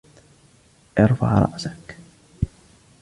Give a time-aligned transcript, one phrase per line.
[0.97, 1.97] ارفع رأسك.